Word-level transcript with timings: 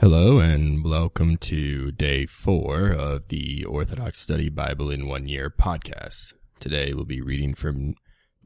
Hello 0.00 0.38
and 0.38 0.84
welcome 0.84 1.36
to 1.38 1.90
day 1.90 2.24
four 2.24 2.86
of 2.88 3.26
the 3.26 3.64
Orthodox 3.64 4.20
Study 4.20 4.48
Bible 4.48 4.92
in 4.92 5.08
One 5.08 5.26
Year 5.26 5.50
podcast. 5.50 6.34
Today 6.60 6.94
we'll 6.94 7.04
be 7.04 7.20
reading 7.20 7.52
from 7.52 7.96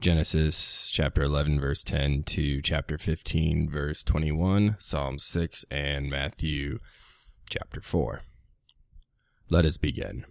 Genesis 0.01 0.89
chapter 0.89 1.23
11, 1.23 1.61
verse 1.61 1.85
10 1.85 2.23
to 2.23 2.63
chapter 2.63 2.97
15, 2.97 3.69
verse 3.69 4.03
21, 4.03 4.77
Psalm 4.79 5.19
6, 5.19 5.67
and 5.71 6.09
Matthew 6.09 6.79
chapter 7.51 7.83
4. 7.83 8.23
Let 9.51 9.67
us 9.67 9.77
begin. 9.77 10.25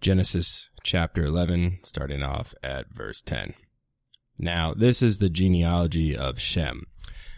Genesis 0.00 0.70
chapter 0.82 1.24
11, 1.24 1.80
starting 1.82 2.22
off 2.22 2.54
at 2.62 2.86
verse 2.90 3.20
10. 3.20 3.52
Now, 4.38 4.72
this 4.72 5.02
is 5.02 5.18
the 5.18 5.28
genealogy 5.28 6.16
of 6.16 6.40
Shem. 6.40 6.86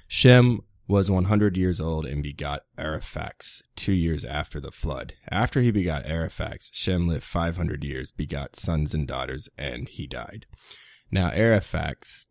Shem 0.07 0.61
was 0.89 1.11
100 1.11 1.57
years 1.57 1.81
old 1.81 2.07
and 2.07 2.23
begot 2.23 2.63
Ariphax 2.79 3.61
two 3.77 3.93
years 3.93 4.25
after 4.25 4.59
the 4.59 4.73
flood. 4.73 5.13
After 5.31 5.61
he 5.61 5.71
begot 5.71 6.07
Ariphax, 6.07 6.71
Shem 6.73 7.07
lived 7.07 7.25
500 7.25 7.85
years, 7.85 8.11
begot 8.11 8.57
sons 8.57 8.95
and 8.95 9.07
daughters, 9.07 9.51
and 9.59 9.87
he 9.87 10.07
died. 10.07 10.47
Now 11.11 11.29
Ariphax 11.29 12.27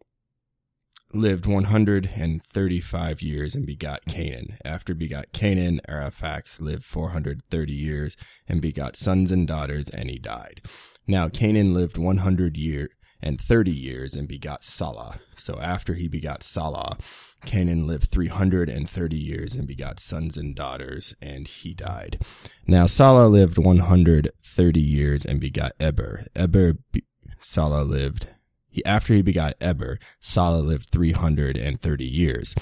lived 1.14 1.46
135 1.46 3.22
years 3.22 3.56
and 3.56 3.66
begot 3.66 4.06
Canaan. 4.06 4.58
After 4.66 4.96
begot 4.96 5.32
Canaan, 5.32 5.80
Ariphax 5.88 6.60
lived 6.60 6.84
430 6.84 7.72
years 7.72 8.18
and 8.48 8.60
begot 8.60 8.96
sons 8.96 9.32
and 9.32 9.48
daughters, 9.48 9.90
and 9.90 10.10
he 10.10 10.18
died. 10.18 10.62
Now 11.06 11.30
Canaan 11.30 11.76
lived 11.76 11.98
100 11.98 12.58
years 12.58 12.90
and 13.22 13.40
30 13.40 13.72
years 13.72 14.16
and 14.16 14.28
begot 14.28 14.64
Salah. 14.64 15.20
So 15.36 15.60
after 15.60 15.96
he 15.96 16.08
begot 16.08 16.44
Salah, 16.44 16.98
Canaan 17.46 17.88
lived 17.88 18.10
330 18.10 19.16
years 19.16 19.56
and 19.56 19.68
begot 19.68 20.00
sons 20.00 20.38
and 20.38 20.56
daughters, 20.56 21.14
and 21.22 21.48
he 21.48 21.74
died. 21.74 22.24
Now 22.66 22.86
Salah 22.86 23.28
lived 23.28 23.58
130 23.58 24.80
years 24.80 25.26
and 25.26 25.40
begot 25.40 25.74
Eber. 25.80 26.26
Eber, 26.36 26.74
be- 26.92 27.04
Salah 27.40 27.84
lived, 27.84 28.28
he, 28.70 28.84
after 28.86 29.14
he 29.14 29.22
begot 29.22 29.56
Eber, 29.62 30.00
Salah 30.20 30.62
lived 30.62 30.90
330 30.90 32.06
years, 32.06 32.56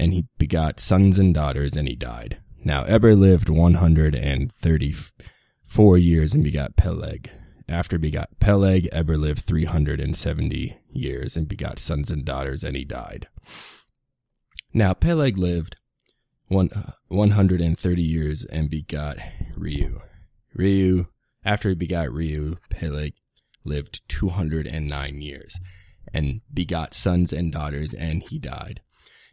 and 0.00 0.14
he 0.14 0.24
begot 0.38 0.80
sons 0.80 1.18
and 1.18 1.34
daughters, 1.34 1.76
and 1.76 1.86
he 1.86 1.94
died. 1.94 2.38
Now 2.64 2.84
Eber 2.84 3.16
lived 3.16 3.48
134 3.48 5.98
years 5.98 6.34
and 6.34 6.44
begot 6.44 6.76
Peleg. 6.76 7.30
After 7.72 7.98
begot 7.98 8.38
Peleg, 8.38 8.86
Eber 8.92 9.16
lived 9.16 9.44
370 9.44 10.76
years 10.92 11.38
and 11.38 11.48
begot 11.48 11.78
sons 11.78 12.10
and 12.10 12.22
daughters, 12.22 12.62
and 12.62 12.76
he 12.76 12.84
died. 12.84 13.28
Now 14.74 14.92
Peleg 14.92 15.38
lived 15.38 15.76
one, 16.48 16.68
uh, 16.72 16.92
130 17.08 18.02
years 18.02 18.44
and 18.44 18.68
begot 18.68 19.16
Reu. 19.56 20.02
Reu, 20.54 21.06
after 21.46 21.70
he 21.70 21.74
begot 21.74 22.08
Reu, 22.08 22.58
Peleg 22.68 23.14
lived 23.64 24.06
209 24.06 25.22
years 25.22 25.58
and 26.12 26.42
begot 26.52 26.92
sons 26.92 27.32
and 27.32 27.50
daughters, 27.50 27.94
and 27.94 28.22
he 28.28 28.38
died. 28.38 28.82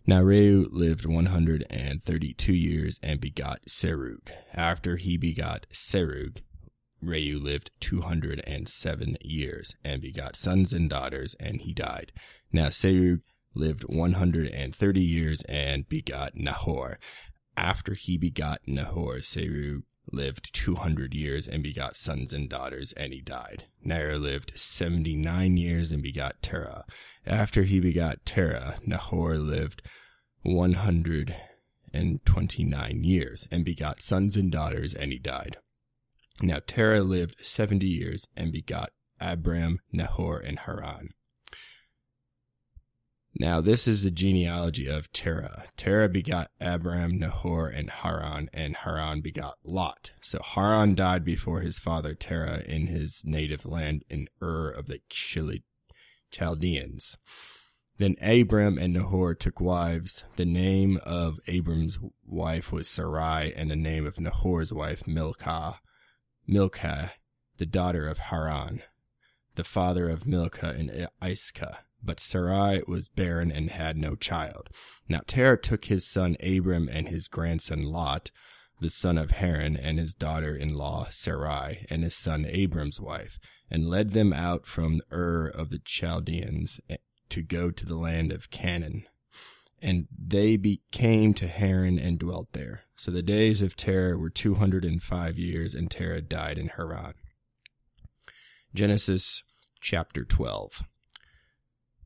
Now 0.07 0.21
Reu 0.21 0.65
lived 0.71 1.05
132 1.05 2.53
years 2.53 3.01
and 3.03 3.19
begot 3.19 3.65
Serug. 3.67 4.29
After 4.53 4.95
he 4.95 5.17
begot 5.17 5.65
Serug, 5.73 6.37
Reu 7.03 7.41
lived 7.41 7.71
207 7.79 9.17
years 9.21 9.75
and 9.83 10.01
begot 10.01 10.35
sons 10.35 10.73
and 10.73 10.89
daughters, 10.89 11.35
and 11.39 11.61
he 11.61 11.73
died. 11.73 12.11
Now 12.51 12.67
Serug 12.67 13.21
lived 13.53 13.83
130 13.83 15.01
years 15.01 15.41
and 15.43 15.87
begot 15.87 16.35
Nahor. 16.35 16.99
After 17.55 17.93
he 17.93 18.17
begot 18.17 18.61
Nahor, 18.67 19.19
Serug 19.19 19.83
lived 20.11 20.53
200 20.53 21.13
years 21.13 21.47
and 21.47 21.63
begot 21.63 21.95
sons 21.95 22.33
and 22.33 22.49
daughters, 22.49 22.91
and 22.93 23.13
he 23.13 23.21
died. 23.21 23.65
Nahor 23.83 24.17
lived 24.17 24.53
79 24.55 25.57
years 25.57 25.91
and 25.91 26.01
begot 26.01 26.41
Terah. 26.41 26.85
After 27.25 27.63
he 27.63 27.79
begot 27.79 28.25
Terah, 28.25 28.79
Nahor 28.85 29.37
lived 29.37 29.81
129 30.41 33.03
years 33.03 33.47
and 33.51 33.63
begot 33.63 34.01
sons 34.01 34.35
and 34.35 34.51
daughters, 34.51 34.93
and 34.93 35.11
he 35.11 35.19
died. 35.19 35.57
Now 36.41 36.59
Terah 36.65 37.01
lived 37.01 37.45
70 37.45 37.85
years 37.85 38.27
and 38.35 38.51
begot 38.51 38.91
Abram, 39.19 39.79
Nahor, 39.91 40.39
and 40.39 40.59
Haran. 40.59 41.09
Now, 43.37 43.61
this 43.61 43.87
is 43.87 44.03
the 44.03 44.11
genealogy 44.11 44.87
of 44.87 45.11
Terah. 45.13 45.65
Terah 45.77 46.09
begot 46.09 46.51
Abram, 46.59 47.19
Nahor, 47.19 47.69
and 47.69 47.89
Haran, 47.89 48.49
and 48.53 48.75
Haran 48.75 49.21
begot 49.21 49.57
Lot. 49.63 50.11
So 50.19 50.39
Haran 50.43 50.95
died 50.95 51.23
before 51.23 51.61
his 51.61 51.79
father 51.79 52.15
Terah 52.15 52.63
in 52.65 52.87
his 52.87 53.23
native 53.25 53.65
land 53.65 54.03
in 54.09 54.27
Ur 54.41 54.71
of 54.71 54.87
the 54.87 54.99
Chaldeans. 56.31 57.17
Then 57.97 58.15
Abram 58.21 58.77
and 58.77 58.93
Nahor 58.93 59.35
took 59.35 59.61
wives. 59.61 60.23
The 60.35 60.45
name 60.45 60.99
of 61.03 61.39
Abram's 61.47 61.99
wife 62.25 62.71
was 62.71 62.87
Sarai, 62.87 63.53
and 63.53 63.69
the 63.69 63.75
name 63.75 64.05
of 64.05 64.19
Nahor's 64.19 64.73
wife 64.73 65.05
Milcah. 65.05 65.79
Milcah, 66.49 67.13
the 67.57 67.65
daughter 67.67 68.07
of 68.07 68.17
Haran, 68.17 68.81
the 69.53 69.63
father 69.63 70.09
of 70.09 70.25
Milcah 70.25 70.71
and 70.71 71.07
Iscah. 71.23 71.79
But 72.01 72.19
Sarai 72.19 72.81
was 72.87 73.07
barren 73.09 73.51
and 73.51 73.69
had 73.69 73.97
no 73.97 74.15
child. 74.15 74.69
Now 75.07 75.21
Terah 75.27 75.61
took 75.61 75.85
his 75.85 76.09
son 76.09 76.37
Abram 76.41 76.89
and 76.89 77.09
his 77.09 77.27
grandson 77.27 77.83
Lot, 77.83 78.31
the 78.79 78.89
son 78.89 79.17
of 79.17 79.31
Haran, 79.31 79.77
and 79.77 79.99
his 79.99 80.15
daughter 80.15 80.55
in 80.55 80.73
law 80.73 81.07
Sarai, 81.11 81.85
and 81.91 82.03
his 82.03 82.15
son 82.15 82.45
Abram's 82.45 82.99
wife, 82.99 83.37
and 83.69 83.89
led 83.89 84.13
them 84.13 84.33
out 84.33 84.65
from 84.65 85.01
Ur 85.11 85.49
of 85.49 85.69
the 85.69 85.81
Chaldeans 85.83 86.79
to 87.29 87.41
go 87.43 87.69
to 87.69 87.85
the 87.85 87.97
land 87.97 88.31
of 88.31 88.49
Canaan. 88.49 89.05
And 89.81 90.07
they 90.17 90.57
be, 90.57 90.81
came 90.91 91.33
to 91.35 91.47
Haran 91.47 91.97
and 91.97 92.19
dwelt 92.19 92.53
there. 92.53 92.81
So 92.95 93.11
the 93.11 93.21
days 93.21 93.61
of 93.61 93.75
Terah 93.75 94.17
were 94.17 94.29
two 94.29 94.55
hundred 94.55 94.83
and 94.83 95.01
five 95.01 95.37
years, 95.37 95.73
and 95.73 95.89
Terah 95.89 96.21
died 96.21 96.57
in 96.57 96.67
Haran. 96.69 97.13
Genesis 98.73 99.43
chapter 99.81 100.23
12. 100.23 100.83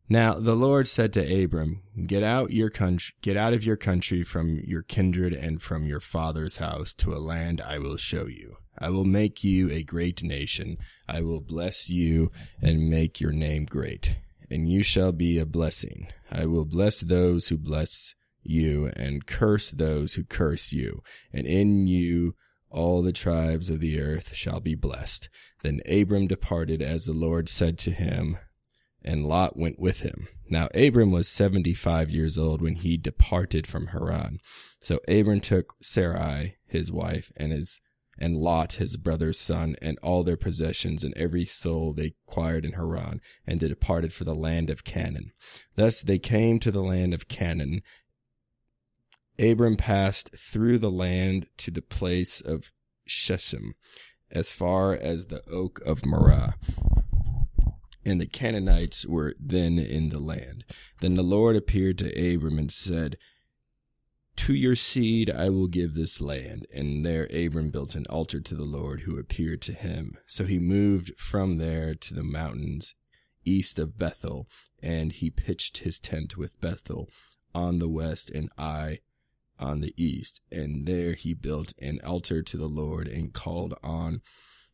Now 0.09 0.33
the 0.35 0.55
Lord 0.55 0.87
said 0.87 1.13
to 1.13 1.43
Abram, 1.43 1.81
Get 2.05 2.23
out 2.23 2.51
your 2.51 2.69
country, 2.69 3.15
get 3.21 3.37
out 3.37 3.53
of 3.53 3.65
your 3.65 3.77
country 3.77 4.23
from 4.23 4.59
your 4.65 4.83
kindred 4.83 5.33
and 5.33 5.61
from 5.61 5.85
your 5.85 5.99
father's 5.99 6.57
house 6.57 6.93
to 6.95 7.13
a 7.13 7.19
land 7.19 7.61
I 7.61 7.79
will 7.79 7.97
show 7.97 8.27
you. 8.27 8.57
I 8.77 8.89
will 8.89 9.05
make 9.05 9.43
you 9.43 9.69
a 9.71 9.83
great 9.83 10.23
nation. 10.23 10.77
I 11.07 11.21
will 11.21 11.41
bless 11.41 11.89
you 11.89 12.31
and 12.61 12.89
make 12.89 13.19
your 13.19 13.31
name 13.31 13.65
great, 13.65 14.17
and 14.53 14.69
you 14.69 14.83
shall 14.83 15.11
be 15.11 15.39
a 15.39 15.45
blessing. 15.45 16.07
I 16.31 16.45
will 16.45 16.65
bless 16.65 17.01
those 17.01 17.47
who 17.47 17.57
bless 17.57 18.13
you 18.43 18.91
and 18.95 19.25
curse 19.25 19.71
those 19.71 20.13
who 20.13 20.23
curse 20.23 20.71
you, 20.71 21.01
and 21.33 21.47
in 21.47 21.87
you 21.87 22.35
all 22.69 23.01
the 23.01 23.13
tribes 23.13 23.69
of 23.69 23.79
the 23.79 23.99
earth 23.99 24.35
shall 24.35 24.59
be 24.59 24.75
blessed. 24.75 25.27
Then 25.63 25.81
Abram 25.89 26.27
departed 26.27 26.81
as 26.81 27.05
the 27.05 27.13
Lord 27.13 27.49
said 27.49 27.77
to 27.79 27.91
him 27.91 28.37
and 29.03 29.25
Lot 29.25 29.57
went 29.57 29.79
with 29.79 30.01
him. 30.01 30.27
Now 30.49 30.69
Abram 30.75 31.11
was 31.11 31.27
seventy 31.27 31.73
five 31.73 32.11
years 32.11 32.37
old 32.37 32.61
when 32.61 32.75
he 32.75 32.95
departed 32.95 33.65
from 33.65 33.87
Haran. 33.87 34.39
So 34.81 34.99
Abram 35.07 35.39
took 35.39 35.75
Sarai 35.81 36.57
his 36.65 36.91
wife 36.91 37.31
and 37.35 37.51
his 37.51 37.81
and 38.17 38.37
Lot 38.37 38.73
his 38.73 38.97
brother's 38.97 39.39
son 39.39 39.75
and 39.81 39.97
all 39.99 40.23
their 40.23 40.37
possessions 40.37 41.03
and 41.03 41.13
every 41.15 41.45
soul 41.45 41.93
they 41.93 42.13
acquired 42.27 42.65
in 42.65 42.73
Haran, 42.73 43.21
and 43.45 43.59
they 43.59 43.67
departed 43.67 44.13
for 44.13 44.23
the 44.23 44.35
land 44.35 44.69
of 44.69 44.83
Canaan. 44.83 45.31
Thus 45.75 46.01
they 46.01 46.19
came 46.19 46.59
to 46.59 46.71
the 46.71 46.83
land 46.83 47.13
of 47.13 47.27
Canaan. 47.27 47.81
Abram 49.39 49.77
passed 49.77 50.29
through 50.37 50.77
the 50.77 50.91
land 50.91 51.47
to 51.57 51.71
the 51.71 51.81
place 51.81 52.39
of 52.39 52.71
Shechem, 53.05 53.75
as 54.31 54.51
far 54.51 54.93
as 54.93 55.25
the 55.25 55.41
oak 55.49 55.81
of 55.85 56.05
Moreh 56.05 56.55
and 58.05 58.19
the 58.19 58.25
Canaanites 58.25 59.05
were 59.05 59.35
then 59.39 59.77
in 59.79 60.09
the 60.09 60.19
land. 60.19 60.65
Then 60.99 61.15
the 61.15 61.23
Lord 61.23 61.55
appeared 61.55 61.97
to 61.99 62.33
Abram 62.35 62.57
and 62.59 62.71
said, 62.71 63.17
To 64.37 64.53
your 64.53 64.75
seed 64.75 65.29
I 65.29 65.49
will 65.49 65.67
give 65.67 65.93
this 65.93 66.19
land. 66.19 66.67
And 66.73 67.05
there 67.05 67.27
Abram 67.33 67.69
built 67.69 67.95
an 67.95 68.05
altar 68.09 68.39
to 68.41 68.55
the 68.55 68.63
Lord 68.63 69.01
who 69.01 69.17
appeared 69.17 69.61
to 69.63 69.73
him. 69.73 70.17
So 70.27 70.45
he 70.45 70.59
moved 70.59 71.13
from 71.17 71.57
there 71.57 71.95
to 71.95 72.13
the 72.13 72.23
mountains 72.23 72.95
east 73.45 73.77
of 73.77 73.97
Bethel, 73.97 74.47
and 74.81 75.11
he 75.11 75.29
pitched 75.29 75.79
his 75.79 75.99
tent 75.99 76.37
with 76.37 76.59
Bethel 76.61 77.09
on 77.53 77.79
the 77.79 77.89
west 77.89 78.29
and 78.29 78.49
Ai 78.57 78.99
on 79.59 79.81
the 79.81 79.93
east. 79.97 80.41
And 80.51 80.85
there 80.85 81.13
he 81.13 81.33
built 81.33 81.73
an 81.79 81.99
altar 82.03 82.41
to 82.41 82.57
the 82.57 82.69
Lord 82.69 83.07
and 83.07 83.33
called 83.33 83.75
on 83.83 84.21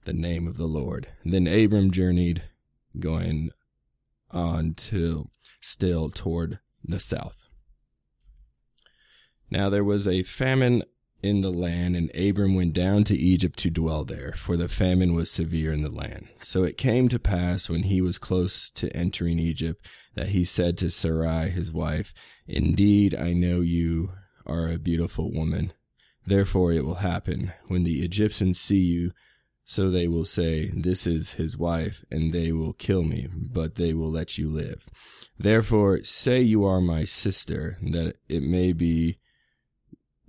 the 0.06 0.13
name 0.13 0.47
of 0.47 0.57
the 0.57 0.67
Lord. 0.67 1.07
Then 1.25 1.47
Abram 1.47 1.91
journeyed 1.91 2.44
going 2.97 3.50
on 4.31 4.73
to 4.75 5.29
still 5.61 6.09
toward 6.09 6.59
the 6.83 7.00
south. 7.00 7.49
Now 9.51 9.69
there 9.69 9.84
was 9.84 10.07
a 10.07 10.24
famine 10.24 10.84
in 11.22 11.42
the 11.42 11.51
land, 11.51 11.96
and 11.96 12.16
Abram 12.16 12.56
went 12.56 12.74
down 12.74 13.04
to 13.06 13.18
Egypt 13.18 13.60
to 13.60 13.69
dwell 13.69 14.06
there, 14.06 14.31
for 14.34 14.56
the 14.56 14.69
famine 14.69 15.13
was 15.13 15.30
severe 15.30 15.74
in 15.74 15.81
the 15.81 15.92
land. 15.92 16.28
So 16.40 16.63
it 16.63 16.78
came 16.78 17.10
to 17.10 17.19
pass 17.19 17.69
when 17.69 17.84
he 17.84 18.00
was 18.00 18.18
close 18.18 18.69
to 18.72 18.96
entering 18.96 19.40
Egypt 19.40 19.86
that 20.16 20.30
he 20.30 20.46
said 20.46 20.78
to 20.78 20.90
Sarai 20.90 21.50
his 21.50 21.74
wife, 21.74 22.13
Indeed, 22.48 23.13
I 23.13 23.34
know 23.34 23.62
you 23.62 24.12
are 24.46 24.69
a 24.69 24.80
beautiful 24.80 25.31
woman. 25.31 25.74
Therefore 26.25 26.72
it 26.72 26.86
will 26.86 26.95
happen, 26.95 27.54
when 27.68 27.84
the 27.84 28.02
Egyptians 28.02 28.60
see 28.60 28.80
you, 28.80 29.12
so 29.66 29.90
they 29.90 30.07
will 30.07 30.25
say, 30.25 30.72
This 30.74 31.06
is 31.06 31.34
his 31.34 31.57
wife, 31.57 32.06
and 32.10 32.34
they 32.34 32.52
will 32.52 32.74
kill 32.74 33.04
me, 33.04 33.28
but 33.34 33.75
they 33.75 33.94
will 33.94 34.12
let 34.12 34.38
you 34.38 34.50
live. 34.50 34.86
Therefore 35.38 36.04
say 36.04 36.42
you 36.42 36.66
are 36.66 36.81
my 36.81 37.04
sister, 37.04 37.78
that 37.81 38.16
it 38.28 38.42
may 38.42 38.74
be 38.74 39.19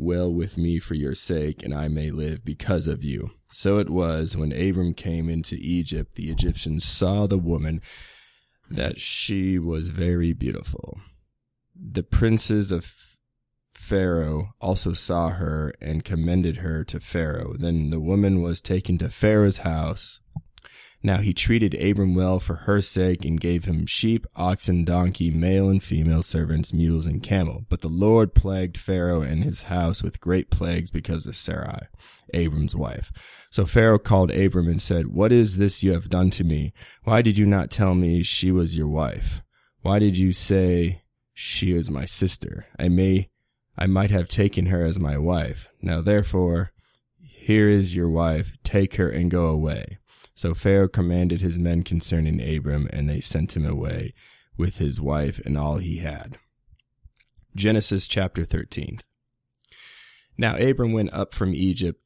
well 0.01 0.33
with 0.33 0.57
me 0.57 0.79
for 0.79 0.95
your 0.95 1.15
sake, 1.15 1.63
and 1.63 1.75
I 1.75 1.89
may 1.89 2.11
live 2.11 2.45
because 2.45 2.89
of 2.89 3.05
you. 3.05 3.31
So 3.53 3.79
it 3.79 3.91
was 3.91 4.37
when 4.37 4.53
Abram 4.53 4.95
came 4.95 5.29
into 5.29 5.57
Egypt, 5.57 6.15
the 6.15 6.31
Egyptians 6.31 6.85
saw 6.85 7.27
the 7.27 7.39
woman 7.39 7.83
that 8.71 9.01
she 9.01 9.59
was 9.59 9.89
very 9.89 10.33
beautiful. 10.33 11.01
The 11.75 12.03
princes 12.03 12.71
of 12.71 13.17
Pharaoh 13.75 14.55
also 14.61 14.93
saw 14.93 15.31
her 15.31 15.73
and 15.81 16.05
commended 16.05 16.59
her 16.59 16.85
to 16.85 17.01
Pharaoh. 17.01 17.55
Then 17.59 17.91
the 17.91 18.01
woman 18.01 18.41
was 18.41 18.61
taken 18.61 18.99
to 18.99 19.11
Pharaoh's 19.11 19.59
house 19.59 20.21
now 21.03 21.19
he 21.19 21.33
treated 21.33 21.75
Abram 21.75 22.15
well 22.15 22.41
for 22.41 22.55
her 22.57 22.83
sake 22.83 23.25
and 23.25 23.41
gave 23.41 23.65
him 23.65 23.87
sheep, 23.87 24.27
oxen, 24.37 24.85
donkey, 24.85 25.31
male 25.31 25.71
and 25.71 25.83
female 25.83 26.23
servants, 26.23 26.75
mules, 26.75 27.07
and 27.07 27.23
camel. 27.23 27.65
But 27.71 27.81
the 27.81 27.89
Lord 27.89 28.35
plagued 28.35 28.77
Pharaoh 28.77 29.23
and 29.23 29.43
his 29.43 29.63
house 29.63 30.03
with 30.03 30.21
great 30.21 30.51
plagues 30.51 30.91
because 30.91 31.27
of 31.27 31.37
Sarai, 31.37 31.89
Abram's 32.35 32.77
wife. 32.77 33.13
So 33.51 33.65
Pharaoh 33.65 33.99
called 33.99 34.31
Abram 34.31 34.69
and 34.69 34.83
said, 34.83 35.07
What 35.07 35.33
is 35.33 35.57
this 35.57 35.83
you 35.83 35.93
have 35.93 36.11
done 36.11 36.29
to 36.33 36.45
me? 36.45 36.75
Why 37.05 37.23
did 37.23 37.39
you 37.39 37.47
not 37.47 37.71
tell 37.71 37.95
me 37.95 38.23
she 38.23 38.53
was 38.53 38.77
your 38.77 38.89
wife? 38.89 39.43
Why 39.81 39.99
did 39.99 40.19
you 40.19 40.35
say 40.35 41.03
she 41.33 41.73
is 41.73 41.91
my 41.91 42.05
sister? 42.05 42.67
I 42.79 42.89
may, 42.89 43.31
I 43.79 43.87
might 43.87 44.11
have 44.11 44.29
taken 44.29 44.67
her 44.67 44.85
as 44.85 44.99
my 44.99 45.17
wife. 45.17 45.71
Now 45.81 46.03
therefore, 46.03 46.73
here 47.19 47.71
is 47.71 47.97
your 47.97 48.11
wife. 48.11 48.53
Take 48.65 48.97
her 48.97 49.09
and 49.09 49.31
go 49.31 49.47
away. 49.47 49.97
So 50.41 50.55
Pharaoh 50.55 50.89
commanded 50.89 51.43
his 51.43 51.59
men 51.59 51.83
concerning 51.83 52.41
Abram, 52.41 52.89
and 52.95 53.11
they 53.11 53.21
sent 53.21 53.55
him 53.55 53.67
away 53.67 54.15
with 54.57 54.79
his 54.79 54.99
wife 54.99 55.39
and 55.45 55.59
all 55.59 55.77
he 55.77 55.99
had. 55.99 56.39
Genesis 57.55 58.09
chapter 58.09 58.47
13. 58.47 59.01
Now 60.39 60.57
Abram 60.57 60.95
went 60.95 61.13
up 61.13 61.35
from 61.35 61.55
Egypt 61.55 62.01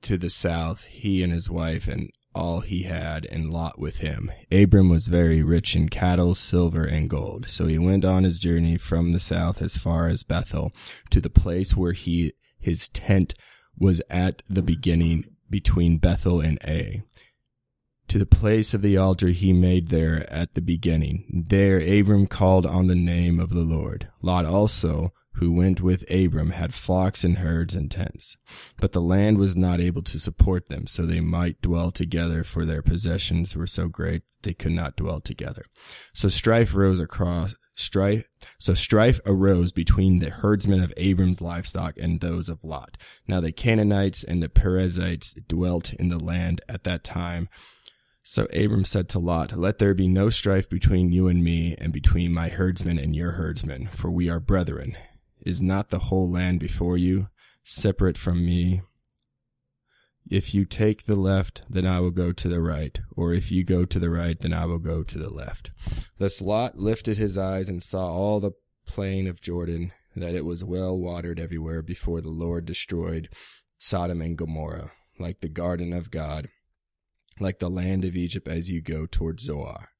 to 0.00 0.16
the 0.16 0.30
south, 0.30 0.84
he 0.84 1.22
and 1.22 1.30
his 1.30 1.50
wife 1.50 1.86
and 1.86 2.10
all 2.34 2.60
he 2.60 2.84
had, 2.84 3.26
and 3.26 3.52
Lot 3.52 3.78
with 3.78 3.98
him. 3.98 4.32
Abram 4.50 4.88
was 4.88 5.08
very 5.08 5.42
rich 5.42 5.76
in 5.76 5.90
cattle, 5.90 6.34
silver, 6.34 6.86
and 6.86 7.10
gold. 7.10 7.44
So 7.50 7.66
he 7.66 7.78
went 7.78 8.06
on 8.06 8.24
his 8.24 8.38
journey 8.38 8.78
from 8.78 9.12
the 9.12 9.20
south 9.20 9.60
as 9.60 9.76
far 9.76 10.08
as 10.08 10.22
Bethel, 10.22 10.72
to 11.10 11.20
the 11.20 11.28
place 11.28 11.76
where 11.76 11.92
he 11.92 12.32
his 12.58 12.88
tent 12.88 13.34
was 13.78 14.00
at 14.08 14.42
the 14.48 14.62
beginning 14.62 15.26
between 15.50 15.98
Bethel 15.98 16.40
and 16.40 16.58
Ai 16.66 17.02
to 18.08 18.18
the 18.18 18.26
place 18.26 18.74
of 18.74 18.82
the 18.82 18.96
altar 18.96 19.28
he 19.28 19.52
made 19.52 19.88
there 19.88 20.30
at 20.32 20.54
the 20.54 20.60
beginning. 20.60 21.44
There 21.48 21.78
Abram 21.78 22.26
called 22.26 22.66
on 22.66 22.86
the 22.86 22.94
name 22.94 23.40
of 23.40 23.50
the 23.50 23.64
Lord. 23.64 24.08
Lot 24.22 24.44
also, 24.44 25.12
who 25.34 25.52
went 25.52 25.80
with 25.80 26.10
Abram, 26.10 26.50
had 26.50 26.72
flocks 26.72 27.24
and 27.24 27.38
herds 27.38 27.74
and 27.74 27.90
tents. 27.90 28.36
But 28.80 28.92
the 28.92 29.00
land 29.00 29.38
was 29.38 29.56
not 29.56 29.80
able 29.80 30.02
to 30.02 30.18
support 30.18 30.68
them, 30.68 30.86
so 30.86 31.04
they 31.04 31.20
might 31.20 31.60
dwell 31.60 31.90
together, 31.90 32.42
for 32.42 32.64
their 32.64 32.82
possessions 32.82 33.54
were 33.54 33.66
so 33.66 33.88
great 33.88 34.22
they 34.42 34.54
could 34.54 34.72
not 34.72 34.96
dwell 34.96 35.20
together. 35.20 35.64
So 36.14 36.28
strife 36.28 36.74
rose 36.74 37.00
across 37.00 37.54
strife 37.76 38.24
so 38.58 38.74
strife 38.74 39.20
arose 39.26 39.70
between 39.72 40.18
the 40.18 40.30
herdsmen 40.30 40.80
of 40.80 40.92
Abram's 40.96 41.40
livestock 41.40 41.96
and 41.98 42.20
those 42.20 42.48
of 42.48 42.64
Lot. 42.64 42.96
Now 43.28 43.40
the 43.40 43.52
Canaanites 43.52 44.24
and 44.24 44.42
the 44.42 44.48
Perizzites 44.48 45.34
dwelt 45.46 45.92
in 45.92 46.08
the 46.08 46.18
land 46.18 46.62
at 46.68 46.84
that 46.84 47.04
time 47.04 47.48
so 48.28 48.46
Abram 48.46 48.84
said 48.84 49.08
to 49.10 49.20
Lot, 49.20 49.56
Let 49.56 49.78
there 49.78 49.94
be 49.94 50.08
no 50.08 50.30
strife 50.30 50.68
between 50.68 51.12
you 51.12 51.28
and 51.28 51.44
me, 51.44 51.76
and 51.78 51.92
between 51.92 52.32
my 52.32 52.48
herdsmen 52.48 52.98
and 52.98 53.14
your 53.14 53.30
herdsmen, 53.30 53.88
for 53.92 54.10
we 54.10 54.28
are 54.28 54.40
brethren. 54.40 54.96
Is 55.42 55.62
not 55.62 55.90
the 55.90 56.00
whole 56.00 56.28
land 56.28 56.58
before 56.58 56.96
you, 56.96 57.28
separate 57.62 58.18
from 58.18 58.44
me? 58.44 58.82
If 60.28 60.56
you 60.56 60.64
take 60.64 61.04
the 61.04 61.14
left, 61.14 61.62
then 61.70 61.86
I 61.86 62.00
will 62.00 62.10
go 62.10 62.32
to 62.32 62.48
the 62.48 62.60
right, 62.60 62.98
or 63.16 63.32
if 63.32 63.52
you 63.52 63.62
go 63.62 63.84
to 63.84 64.00
the 64.00 64.10
right, 64.10 64.36
then 64.40 64.52
I 64.52 64.66
will 64.66 64.80
go 64.80 65.04
to 65.04 65.18
the 65.18 65.30
left. 65.30 65.70
Thus 66.18 66.42
Lot 66.42 66.76
lifted 66.76 67.18
his 67.18 67.38
eyes 67.38 67.68
and 67.68 67.80
saw 67.80 68.10
all 68.10 68.40
the 68.40 68.56
plain 68.88 69.28
of 69.28 69.40
Jordan, 69.40 69.92
that 70.16 70.34
it 70.34 70.44
was 70.44 70.64
well 70.64 70.98
watered 70.98 71.38
everywhere 71.38 71.80
before 71.80 72.20
the 72.20 72.30
Lord 72.30 72.66
destroyed 72.66 73.28
Sodom 73.78 74.20
and 74.20 74.36
Gomorrah, 74.36 74.90
like 75.16 75.42
the 75.42 75.48
garden 75.48 75.92
of 75.92 76.10
God 76.10 76.48
like 77.40 77.58
the 77.58 77.70
land 77.70 78.04
of 78.04 78.16
Egypt 78.16 78.48
as 78.48 78.70
you 78.70 78.80
go 78.80 79.06
toward 79.06 79.40
Zoar. 79.40 79.90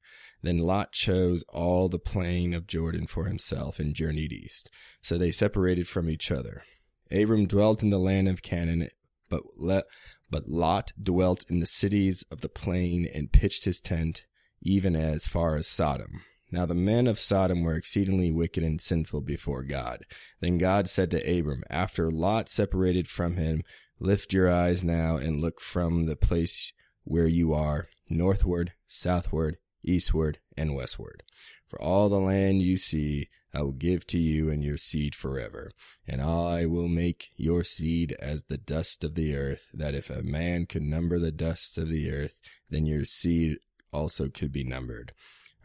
Then 0.41 0.59
Lot 0.59 0.91
chose 0.91 1.43
all 1.49 1.89
the 1.89 1.99
plain 1.99 2.53
of 2.53 2.67
Jordan 2.67 3.07
for 3.07 3.25
himself 3.25 3.79
and 3.79 3.93
journeyed 3.93 4.31
east. 4.31 4.69
So 5.01 5.17
they 5.17 5.31
separated 5.31 5.87
from 5.87 6.09
each 6.09 6.31
other. 6.31 6.63
Abram 7.11 7.47
dwelt 7.47 7.81
in 7.81 7.89
the 7.89 7.99
land 7.99 8.27
of 8.27 8.41
Canaan, 8.41 8.89
but, 9.29 9.41
Le- 9.57 9.83
but 10.29 10.47
Lot 10.47 10.91
dwelt 11.01 11.43
in 11.49 11.59
the 11.59 11.65
cities 11.65 12.23
of 12.29 12.41
the 12.41 12.49
plain 12.49 13.07
and 13.13 13.31
pitched 13.31 13.65
his 13.65 13.81
tent, 13.81 14.25
even 14.61 14.95
as 14.95 15.27
far 15.27 15.55
as 15.55 15.67
Sodom. 15.67 16.21
Now 16.51 16.65
the 16.65 16.73
men 16.75 17.07
of 17.07 17.19
Sodom 17.19 17.63
were 17.63 17.75
exceedingly 17.75 18.31
wicked 18.31 18.63
and 18.63 18.79
sinful 18.79 19.21
before 19.21 19.63
God. 19.63 20.05
Then 20.39 20.57
God 20.57 20.89
said 20.89 21.11
to 21.11 21.39
Abram, 21.39 21.63
after 21.69 22.09
Lot 22.09 22.49
separated 22.49 23.07
from 23.07 23.35
him, 23.35 23.63
Lift 23.99 24.31
your 24.31 24.49
eyes 24.51 24.83
now 24.83 25.17
and 25.17 25.41
look 25.41 25.59
from 25.59 26.05
the 26.05 26.15
place 26.15 26.71
where 27.07 27.27
you 27.27 27.53
are, 27.53 27.87
northward, 28.09 28.73
southward, 28.87 29.57
eastward, 29.83 30.39
and 30.57 30.75
westward. 30.75 31.23
For 31.67 31.81
all 31.81 32.09
the 32.09 32.19
land 32.19 32.61
you 32.61 32.77
see, 32.77 33.29
I 33.53 33.61
will 33.61 33.71
give 33.71 34.05
to 34.07 34.19
you 34.19 34.49
and 34.49 34.63
your 34.63 34.77
seed 34.77 35.15
forever. 35.15 35.71
And 36.07 36.21
I 36.21 36.65
will 36.65 36.87
make 36.87 37.29
your 37.35 37.63
seed 37.63 38.15
as 38.19 38.43
the 38.43 38.57
dust 38.57 39.03
of 39.03 39.15
the 39.15 39.35
earth, 39.35 39.67
that 39.73 39.95
if 39.95 40.09
a 40.09 40.21
man 40.21 40.65
could 40.65 40.83
number 40.83 41.17
the 41.17 41.31
dust 41.31 41.77
of 41.77 41.89
the 41.89 42.11
earth, 42.11 42.37
then 42.69 42.85
your 42.85 43.05
seed 43.05 43.57
also 43.91 44.27
could 44.29 44.51
be 44.51 44.63
numbered. 44.63 45.13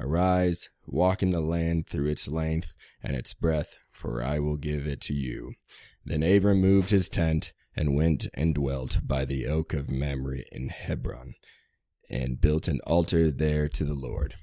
Arise, 0.00 0.71
walk 0.87 1.23
in 1.23 1.31
the 1.31 1.40
land 1.40 1.87
through 1.87 2.09
its 2.09 2.28
length 2.28 2.75
and 3.02 3.14
its 3.14 3.35
breadth, 3.35 3.76
for 3.90 4.23
I 4.23 4.38
will 4.38 4.57
give 4.57 4.87
it 4.87 5.00
to 5.02 5.14
you. 5.14 5.55
Then 6.05 6.23
Abram 6.23 6.61
moved 6.61 6.90
his 6.90 7.09
tent 7.09 7.52
and 7.76 7.95
went 7.95 8.26
and 8.35 8.55
dwelt 8.55 9.00
by 9.02 9.25
the 9.25 9.47
oak 9.47 9.73
of 9.73 9.91
Mamre 9.91 10.45
in 10.50 10.69
Hebron, 10.69 11.35
and 12.11 12.41
built 12.41 12.69
an 12.69 12.81
altar 12.87 13.31
there 13.31 13.69
to 13.69 13.85
the 13.85 13.95
Lord. 13.95 14.35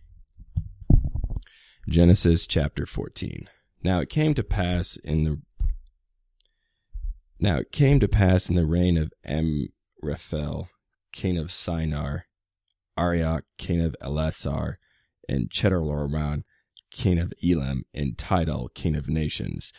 Genesis 1.88 2.46
chapter 2.46 2.86
14. 2.86 3.50
Now 3.84 4.00
it 4.00 4.10
came 4.10 4.34
to 4.34 4.44
pass 4.44 4.98
in 4.98 5.24
the 5.24 5.42
now 7.40 7.58
it 7.58 7.72
came 7.72 8.02
to 8.02 8.08
pass 8.08 8.50
in 8.50 8.56
the 8.56 8.66
reign 8.66 8.98
of 8.98 9.14
Amraphel, 9.24 10.68
king 11.14 11.38
of 11.38 11.52
Shinar, 11.52 12.26
Arioch, 12.98 13.46
king 13.58 13.80
of 13.80 13.96
Elasar, 14.02 14.76
and 15.30 15.50
Chedorlaomer, 15.50 16.44
king 16.92 17.18
of 17.18 17.34
Elam, 17.42 17.84
and 17.94 18.18
Tidal, 18.18 18.70
king 18.70 18.94
of 18.96 19.08
nations, 19.08 19.72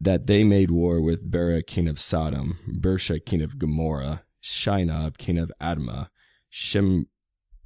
that 0.00 0.26
they 0.26 0.44
made 0.44 0.70
war 0.70 1.00
with 1.00 1.30
Bera, 1.30 1.62
king 1.62 1.86
of 1.86 1.98
Sodom, 1.98 2.58
Birsha, 2.80 3.24
king 3.24 3.42
of 3.42 3.58
Gomorrah, 3.58 4.22
Shinab, 4.42 5.18
king 5.18 5.38
of 5.38 5.52
Admah, 5.60 6.08
Shem, 6.48 7.06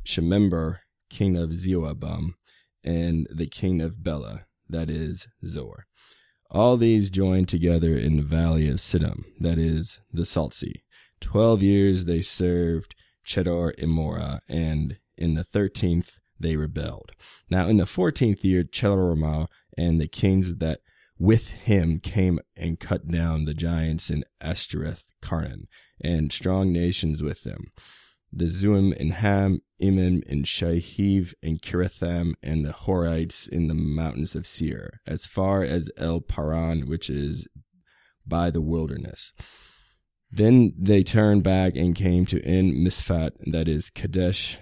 Shemember, 0.05 0.79
king 1.09 1.37
of 1.37 1.51
Zeboim, 1.51 2.35
and 2.83 3.27
the 3.31 3.47
king 3.47 3.81
of 3.81 4.03
Bela, 4.03 4.47
that 4.69 4.91
is, 4.91 5.29
Zoar. 5.47 5.87
All 6.51 6.77
these 6.77 7.11
joined 7.11 7.49
together 7.49 7.97
in 7.97 8.17
the 8.17 8.23
valley 8.23 8.69
of 8.69 8.77
Siddim, 8.77 9.25
that 9.41 9.59
is, 9.59 10.01
the 10.13 10.25
Salt 10.25 10.55
Sea. 10.55 10.83
Twelve 11.21 11.63
years 11.63 12.05
they 12.05 12.21
served 12.21 12.95
Chedor 13.25 13.73
and 14.49 14.99
in 15.17 15.35
the 15.35 15.45
thirteenth 15.45 16.19
they 16.39 16.57
rebelled. 16.57 17.13
Now 17.49 17.69
in 17.69 17.79
the 17.79 17.87
fourteenth 17.87 18.45
year, 18.45 18.65
Chedorlaomer 18.65 19.47
and 19.79 20.01
the 20.01 20.09
kings 20.09 20.49
of 20.49 20.59
that 20.59 20.81
with 21.19 21.49
him 21.49 22.01
came 22.01 22.41
and 22.57 22.81
cut 22.81 23.09
down 23.09 23.45
the 23.45 23.55
giants 23.55 24.11
in 24.11 24.25
Ashtoreth 24.41 25.07
Karnan, 25.23 25.67
and 26.01 26.33
strong 26.33 26.73
nations 26.73 27.23
with 27.23 27.43
them. 27.45 27.73
the 28.37 28.47
Zuim 28.47 28.93
and 28.99 29.13
Ham, 29.15 29.61
Emim 29.81 30.23
and 30.29 30.45
Shaveh 30.45 31.33
and 31.43 31.63
Kiriathaim, 31.63 32.35
and 32.43 32.65
the 32.65 32.73
Horites 32.73 33.49
in 33.49 33.69
the 33.69 33.75
mountains 33.75 34.35
of 34.35 34.47
Seir, 34.47 35.01
as 35.07 35.25
far 35.25 35.63
as 35.63 35.89
El 35.97 36.21
Paran, 36.21 36.89
which 36.89 37.09
is 37.09 37.47
by 38.27 38.51
the 38.51 38.61
wilderness. 38.61 39.33
Then 40.31 40.75
they 40.77 41.05
turned 41.05 41.45
back 41.45 41.77
and 41.77 41.95
came 41.95 42.27
to 42.27 42.43
En 42.45 42.73
Mishpat, 42.73 43.33
that 43.53 43.69
is 43.69 43.91
Kadesh, 43.91 44.59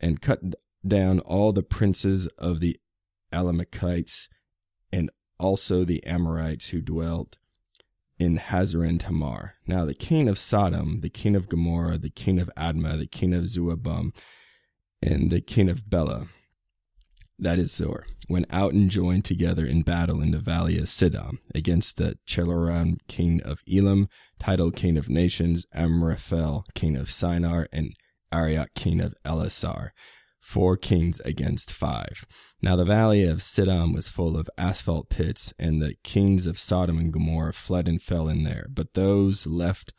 and 0.00 0.20
cut 0.20 0.40
down 0.86 1.20
all 1.20 1.52
the 1.52 1.62
princes 1.62 2.26
of 2.38 2.58
the 2.58 2.76
Alamakites 3.32 4.28
also 5.38 5.84
the 5.84 6.04
Amorites 6.04 6.68
who 6.68 6.80
dwelt 6.80 7.38
in 8.18 8.38
Hazazon 8.38 8.98
Tamar. 8.98 9.54
Now 9.66 9.84
the 9.84 9.94
king 9.94 10.28
of 10.28 10.38
Sodom, 10.38 11.00
the 11.00 11.10
king 11.10 11.36
of 11.36 11.48
Gomorrah, 11.48 11.98
the 11.98 12.10
king 12.10 12.38
of 12.38 12.50
Admah, 12.56 12.98
the 12.98 13.06
king 13.06 13.32
of 13.32 13.44
Zeboim, 13.44 14.14
and 15.00 15.30
the 15.30 15.40
king 15.40 15.68
of 15.68 15.88
Bela, 15.88 16.28
that 17.38 17.58
is 17.58 17.72
Zoar, 17.72 18.04
went 18.28 18.46
out 18.50 18.72
and 18.72 18.90
joined 18.90 19.24
together 19.24 19.64
in 19.64 19.82
battle 19.82 20.20
in 20.20 20.32
the 20.32 20.38
valley 20.38 20.76
of 20.78 20.86
Siddim 20.86 21.38
against 21.54 21.96
the 21.96 22.18
Chelaram 22.26 22.98
king 23.06 23.40
of 23.42 23.62
Elam, 23.72 24.08
Tidal 24.40 24.72
king 24.72 24.96
of 24.96 25.08
nations, 25.08 25.64
Amraphel 25.72 26.64
king 26.74 26.96
of 26.96 27.10
Shinar, 27.10 27.68
and 27.72 27.94
Arioch 28.32 28.74
king 28.74 29.00
of 29.00 29.14
Elasar 29.24 29.90
four 30.40 30.76
kings 30.76 31.20
against 31.20 31.72
five. 31.72 32.24
Now 32.62 32.76
the 32.76 32.84
valley 32.84 33.24
of 33.24 33.42
Siddim 33.42 33.94
was 33.94 34.08
full 34.08 34.36
of 34.36 34.50
asphalt 34.56 35.08
pits, 35.08 35.52
and 35.58 35.80
the 35.80 35.94
kings 36.02 36.46
of 36.46 36.58
Sodom 36.58 36.98
and 36.98 37.12
Gomorrah 37.12 37.52
fled 37.52 37.88
and 37.88 38.00
fell 38.00 38.28
in 38.28 38.44
there. 38.44 38.66
But 38.70 38.94
those 38.94 39.46
left 39.46 39.92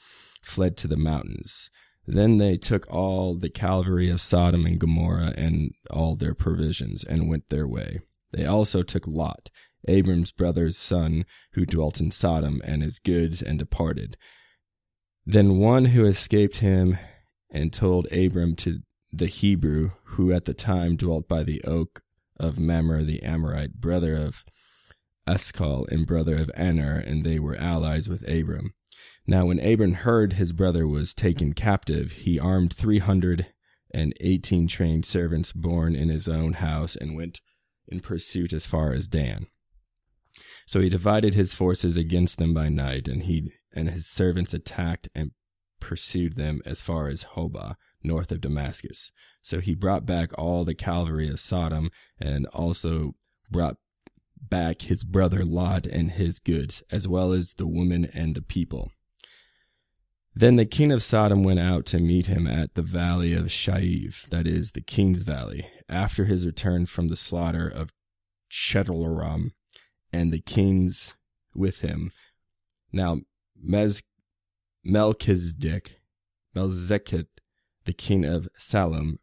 fled 0.43 0.77
to 0.77 0.87
the 0.87 0.97
mountains. 0.97 1.69
Then 2.07 2.37
they 2.37 2.57
took 2.57 2.91
all 2.91 3.35
the 3.35 3.49
cavalry 3.49 4.09
of 4.09 4.21
Sodom 4.21 4.65
and 4.65 4.79
Gomorrah 4.79 5.33
and 5.37 5.73
all 5.91 6.15
their 6.15 6.33
provisions, 6.33 7.03
and 7.03 7.29
went 7.29 7.49
their 7.49 7.67
way. 7.67 7.99
They 8.31 8.45
also 8.45 8.81
took 8.83 9.05
Lot, 9.05 9.49
Abram's 9.87 10.31
brother's 10.31 10.77
son, 10.77 11.25
who 11.53 11.65
dwelt 11.65 12.01
in 12.01 12.11
Sodom, 12.11 12.61
and 12.63 12.81
his 12.81 12.99
goods, 12.99 13.41
and 13.41 13.59
departed. 13.59 14.17
Then 15.25 15.59
one 15.59 15.85
who 15.85 16.05
escaped 16.05 16.57
him 16.57 16.97
and 17.51 17.71
told 17.71 18.11
Abram 18.11 18.55
to 18.57 18.79
the 19.11 19.27
Hebrew, 19.27 19.91
who 20.03 20.31
at 20.31 20.45
the 20.45 20.53
time 20.53 20.95
dwelt 20.95 21.27
by 21.27 21.43
the 21.43 21.63
oak 21.63 22.03
of 22.39 22.59
Mamre 22.59 23.03
the 23.03 23.21
Amorite, 23.23 23.75
brother 23.75 24.15
of 24.15 24.45
Eshcol 25.27 25.87
and 25.91 26.07
brother 26.07 26.37
of 26.37 26.51
Aner, 26.55 26.97
and 26.97 27.23
they 27.23 27.39
were 27.39 27.55
allies 27.55 28.07
with 28.07 28.27
Abram. 28.27 28.73
Now, 29.27 29.45
when 29.45 29.59
Abram 29.59 29.93
heard 29.93 30.33
his 30.33 30.53
brother 30.53 30.87
was 30.87 31.13
taken 31.13 31.53
captive, 31.53 32.11
he 32.11 32.39
armed 32.39 32.73
three 32.73 32.99
hundred 32.99 33.47
and 33.91 34.13
eighteen 34.21 34.67
trained 34.67 35.05
servants 35.05 35.51
born 35.51 35.95
in 35.95 36.09
his 36.09 36.27
own 36.27 36.53
house 36.53 36.95
and 36.95 37.15
went 37.15 37.41
in 37.87 37.99
pursuit 37.99 38.53
as 38.53 38.65
far 38.65 38.93
as 38.93 39.07
Dan. 39.07 39.47
So 40.65 40.79
he 40.79 40.89
divided 40.89 41.33
his 41.33 41.53
forces 41.53 41.97
against 41.97 42.37
them 42.37 42.53
by 42.53 42.69
night, 42.69 43.07
and 43.07 43.23
he 43.23 43.51
and 43.73 43.89
his 43.89 44.07
servants 44.07 44.53
attacked 44.53 45.09
and 45.13 45.31
pursued 45.79 46.35
them 46.35 46.61
as 46.65 46.81
far 46.81 47.07
as 47.07 47.23
Hobah 47.35 47.75
north 48.03 48.31
of 48.31 48.41
Damascus. 48.41 49.11
So 49.41 49.59
he 49.59 49.73
brought 49.75 50.05
back 50.05 50.37
all 50.37 50.65
the 50.65 50.75
cavalry 50.75 51.29
of 51.29 51.39
Sodom 51.39 51.91
and 52.19 52.45
also 52.47 53.15
brought 53.49 53.77
back 54.41 54.83
his 54.83 55.03
brother 55.03 55.43
Lot 55.43 55.85
and 55.85 56.11
his 56.11 56.39
goods, 56.39 56.81
as 56.91 57.07
well 57.07 57.33
as 57.33 57.53
the 57.53 57.67
women 57.67 58.05
and 58.13 58.35
the 58.35 58.41
people. 58.41 58.91
Then 60.33 60.55
the 60.55 60.65
king 60.65 60.91
of 60.91 61.03
Sodom 61.03 61.43
went 61.43 61.59
out 61.59 61.85
to 61.87 61.99
meet 61.99 62.27
him 62.27 62.47
at 62.47 62.75
the 62.75 62.81
valley 62.81 63.33
of 63.33 63.47
Shaveh, 63.47 64.29
that 64.29 64.47
is, 64.47 64.71
the 64.71 64.81
king's 64.81 65.23
valley, 65.23 65.67
after 65.89 66.25
his 66.25 66.45
return 66.45 66.85
from 66.85 67.07
the 67.07 67.17
slaughter 67.17 67.67
of 67.67 67.91
Chedorlaomer, 68.49 69.51
and 70.13 70.31
the 70.31 70.39
kings 70.39 71.13
with 71.53 71.81
him. 71.81 72.11
Now 72.91 73.19
Mez- 73.63 74.03
Melchizedek, 74.89 75.99
Melzeket, 76.55 77.27
the 77.85 77.93
king 77.93 78.25
of 78.25 78.49
Salem, 78.57 79.19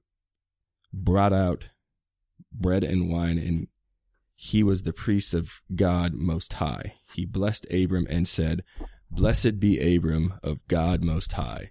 brought 0.92 1.32
out 1.32 1.64
bread 2.52 2.84
and 2.84 3.10
wine, 3.10 3.38
and 3.38 3.68
he 4.34 4.62
was 4.62 4.82
the 4.82 4.92
priest 4.92 5.34
of 5.34 5.62
God 5.74 6.14
Most 6.14 6.54
High. 6.54 6.94
He 7.14 7.24
blessed 7.24 7.66
Abram 7.72 8.06
and 8.08 8.28
said, 8.28 8.62
Blessed 9.10 9.58
be 9.58 9.96
Abram 9.96 10.34
of 10.42 10.66
God 10.68 11.02
Most 11.02 11.32
High, 11.32 11.70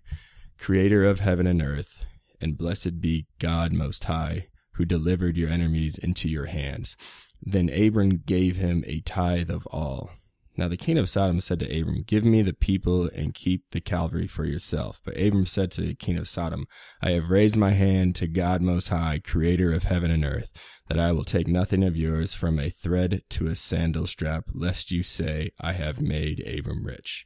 creator 0.58 1.06
of 1.06 1.20
heaven 1.20 1.48
and 1.48 1.62
earth, 1.62 2.06
and 2.42 2.58
blessed 2.58 3.00
be 3.02 3.28
God 3.40 3.72
Most 3.72 4.06
High, 4.06 4.48
who 4.74 4.86
delivered 4.86 5.38
your 5.38 5.50
enemies 5.50 5.98
into 5.98 6.28
your 6.28 6.46
hands. 6.46 6.98
Then 7.42 7.70
Abram 7.70 8.24
gave 8.26 8.56
him 8.58 8.84
a 8.88 9.02
tithe 9.02 9.50
of 9.50 9.68
all. 9.68 10.12
Now 10.58 10.70
the 10.70 10.78
king 10.78 10.98
of 10.98 11.10
Sodom 11.10 11.42
said 11.42 11.60
to 11.60 11.80
Abram, 11.80 12.04
Give 12.08 12.24
me 12.24 12.42
the 12.42 12.54
people 12.54 13.10
and 13.14 13.34
keep 13.34 13.72
the 13.72 13.82
cavalry 13.82 14.28
for 14.28 14.46
yourself. 14.46 15.02
But 15.04 15.20
Abram 15.20 15.46
said 15.46 15.70
to 15.72 15.82
the 15.82 15.96
king 15.96 16.18
of 16.18 16.30
Sodom, 16.30 16.66
I 17.02 17.12
have 17.12 17.30
raised 17.30 17.58
my 17.58 17.72
hand 17.72 18.16
to 18.16 18.28
God 18.28 18.62
Most 18.62 18.88
High, 18.88 19.20
creator 19.20 19.74
of 19.74 19.84
heaven 19.84 20.12
and 20.12 20.24
earth, 20.24 20.50
that 20.88 21.00
I 21.00 21.12
will 21.12 21.26
take 21.26 21.48
nothing 21.48 21.84
of 21.84 21.98
yours 21.98 22.34
from 22.34 22.58
a 22.58 22.70
thread 22.70 23.24
to 23.32 23.48
a 23.48 23.56
sandal 23.56 24.08
strap, 24.08 24.46
lest 24.54 24.92
you 24.92 25.04
say, 25.04 25.52
I 25.60 25.74
have 25.74 26.00
made 26.00 26.48
Abram 26.48 26.86
rich. 26.86 27.26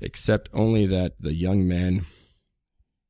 Except 0.00 0.48
only 0.54 0.86
that 0.86 1.12
the 1.20 1.34
young 1.34 1.68
men 1.68 2.06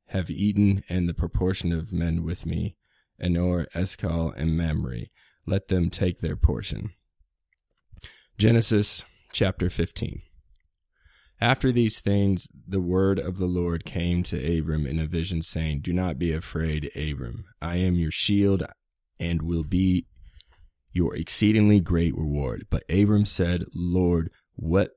have 0.07 0.29
eaten 0.29 0.83
and 0.89 1.09
the 1.09 1.15
proportion 1.15 1.73
of 1.73 1.93
men 1.93 2.25
with 2.25 2.47
me, 2.47 2.77
Aner, 3.21 3.69
Eshcol, 3.75 4.33
and 4.33 4.57
Mamre. 4.57 5.07
Let 5.47 5.69
them 5.69 5.89
take 5.89 6.21
their 6.21 6.37
portion. 6.37 6.91
Genesis 8.39 9.05
chapter 9.33 9.71
15. 9.71 10.23
After 11.41 11.73
these 11.73 11.99
things, 11.99 12.49
the 12.69 12.81
word 12.81 13.19
of 13.19 13.39
the 13.39 13.47
Lord 13.47 13.85
came 13.85 14.23
to 14.25 14.59
Abram 14.59 14.87
in 14.87 15.01
a 15.01 15.07
vision, 15.07 15.43
saying, 15.43 15.81
Do 15.81 15.93
not 15.93 16.19
be 16.19 16.33
afraid, 16.33 16.91
Abram. 16.97 17.47
I 17.61 17.79
am 17.79 17.97
your 17.97 18.13
shield 18.13 18.63
and 19.19 19.43
will 19.43 19.65
be 19.65 20.07
your 20.93 21.17
exceedingly 21.17 21.81
great 21.81 22.17
reward. 22.17 22.67
But 22.71 22.85
Abram 22.89 23.27
said, 23.27 23.65
Lord, 23.75 24.31
what 24.55 24.91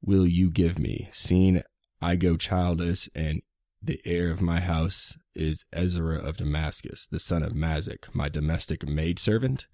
will 0.00 0.26
you 0.26 0.50
give 0.50 0.78
me, 0.78 1.08
seeing 1.12 1.62
I 2.00 2.16
go 2.16 2.36
childless, 2.36 3.08
and 3.14 3.42
the 3.82 4.00
heir 4.04 4.30
of 4.30 4.40
my 4.40 4.60
house 4.60 5.16
is 5.34 5.64
Ezra 5.72 6.18
of 6.18 6.36
Damascus, 6.36 7.08
the 7.10 7.18
son 7.18 7.42
of 7.42 7.52
Mazak, 7.52 8.14
my 8.14 8.28
domestic 8.28 8.86
maidservant? 8.86 9.66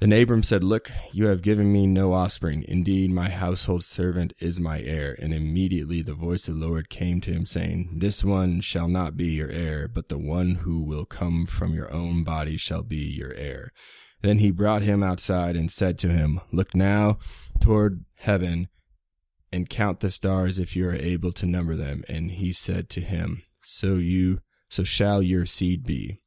Then 0.00 0.12
Abram 0.12 0.42
said, 0.42 0.64
Look, 0.64 0.90
you 1.12 1.26
have 1.26 1.40
given 1.40 1.72
me 1.72 1.86
no 1.86 2.12
offspring. 2.12 2.64
Indeed, 2.66 3.10
my 3.10 3.30
household 3.30 3.84
servant 3.84 4.32
is 4.40 4.58
my 4.58 4.80
heir. 4.80 5.16
And 5.20 5.32
immediately 5.32 6.02
the 6.02 6.14
voice 6.14 6.48
of 6.48 6.58
the 6.58 6.66
Lord 6.66 6.88
came 6.90 7.20
to 7.22 7.32
him, 7.32 7.46
saying, 7.46 7.90
This 7.98 8.24
one 8.24 8.60
shall 8.60 8.88
not 8.88 9.16
be 9.16 9.26
your 9.26 9.50
heir, 9.50 9.86
but 9.86 10.08
the 10.08 10.18
one 10.18 10.56
who 10.56 10.82
will 10.82 11.04
come 11.04 11.46
from 11.46 11.74
your 11.74 11.92
own 11.92 12.24
body 12.24 12.56
shall 12.56 12.82
be 12.82 12.96
your 12.96 13.32
heir. 13.34 13.72
Then 14.20 14.38
he 14.38 14.50
brought 14.50 14.82
him 14.82 15.02
outside 15.02 15.54
and 15.54 15.70
said 15.70 15.98
to 15.98 16.08
him, 16.08 16.40
Look 16.50 16.74
now 16.74 17.18
toward 17.60 18.04
heaven 18.16 18.68
and 19.52 19.70
count 19.70 20.00
the 20.00 20.10
stars 20.10 20.58
if 20.58 20.74
you 20.74 20.88
are 20.88 20.94
able 20.94 21.30
to 21.32 21.46
number 21.46 21.76
them. 21.76 22.02
And 22.08 22.32
he 22.32 22.52
said 22.52 22.88
to 22.90 23.00
him, 23.00 23.42
So 23.60 23.94
you, 23.94 24.40
so 24.68 24.82
shall 24.82 25.22
your 25.22 25.46
seed 25.46 25.86
be. 25.86 26.20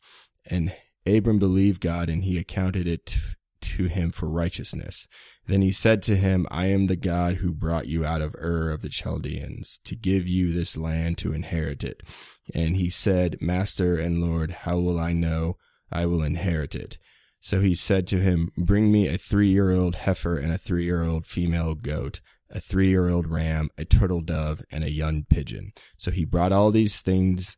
And 0.49 0.73
Abram 1.05 1.37
believed 1.37 1.81
God, 1.81 2.09
and 2.09 2.23
he 2.23 2.37
accounted 2.37 2.87
it 2.87 3.17
to 3.61 3.85
him 3.85 4.11
for 4.11 4.29
righteousness. 4.29 5.07
Then 5.47 5.61
he 5.61 5.71
said 5.71 6.01
to 6.03 6.15
him, 6.15 6.45
I 6.51 6.67
am 6.67 6.87
the 6.87 6.95
God 6.95 7.35
who 7.35 7.53
brought 7.53 7.87
you 7.87 8.05
out 8.05 8.21
of 8.21 8.35
Ur 8.35 8.71
of 8.71 8.81
the 8.81 8.89
Chaldeans 8.89 9.79
to 9.85 9.95
give 9.95 10.27
you 10.27 10.51
this 10.51 10.77
land 10.77 11.17
to 11.19 11.33
inherit 11.33 11.83
it. 11.83 12.03
And 12.53 12.75
he 12.75 12.89
said, 12.89 13.37
Master 13.41 13.97
and 13.97 14.21
Lord, 14.21 14.51
how 14.51 14.77
will 14.79 14.99
I 14.99 15.13
know 15.13 15.57
I 15.91 16.05
will 16.05 16.23
inherit 16.23 16.75
it? 16.75 16.97
So 17.39 17.61
he 17.61 17.75
said 17.75 18.07
to 18.07 18.19
him, 18.19 18.49
Bring 18.57 18.91
me 18.91 19.07
a 19.07 19.17
three 19.17 19.51
year 19.51 19.71
old 19.71 19.95
heifer 19.95 20.37
and 20.37 20.51
a 20.51 20.57
three 20.57 20.85
year 20.85 21.03
old 21.03 21.25
female 21.25 21.75
goat, 21.75 22.19
a 22.49 22.59
three 22.59 22.89
year 22.89 23.09
old 23.09 23.27
ram, 23.27 23.69
a 23.77 23.85
turtle 23.85 24.21
dove, 24.21 24.61
and 24.71 24.83
a 24.83 24.91
young 24.91 25.23
pigeon. 25.29 25.71
So 25.95 26.11
he 26.11 26.25
brought 26.25 26.51
all 26.51 26.71
these 26.71 26.99
things 26.99 27.55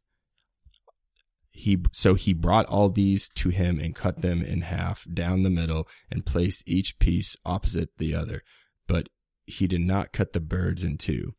he 1.60 1.78
so 1.92 2.16
he 2.16 2.34
brought 2.34 2.66
all 2.68 2.89
these 2.89 3.28
to 3.36 3.50
him 3.50 3.80
and 3.80 3.94
cut 3.94 4.22
them 4.22 4.42
in 4.42 4.62
half 4.62 5.06
down 5.13 5.44
the 5.44 5.50
middle 5.50 5.88
and 6.10 6.25
placed 6.25 6.63
each 6.66 6.98
piece 7.00 7.36
opposite 7.46 7.89
the 7.98 8.16
other. 8.16 8.42
But 8.88 9.10
he 9.46 9.68
did 9.68 9.82
not 9.82 10.13
cut 10.13 10.32
the 10.32 10.39
birds 10.39 10.84
in 10.84 10.98
two. 10.98 11.34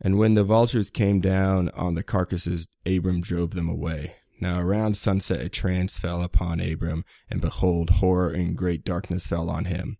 And 0.00 0.18
when 0.18 0.32
the 0.32 0.44
vultures 0.44 0.90
came 0.90 1.20
down 1.20 1.68
on 1.70 1.94
the 1.94 2.02
carcasses 2.02 2.68
abram 2.86 3.20
drove 3.20 3.50
them 3.50 3.68
away. 3.68 4.14
Now 4.40 4.60
around 4.60 4.96
sunset 4.96 5.42
a 5.42 5.50
trance 5.50 5.98
fell 5.98 6.22
upon 6.22 6.60
abram 6.60 7.04
and 7.28 7.42
behold 7.42 7.90
horror 7.90 8.30
and 8.30 8.56
great 8.56 8.82
darkness 8.82 9.26
fell 9.26 9.50
on 9.50 9.66
him 9.66 9.98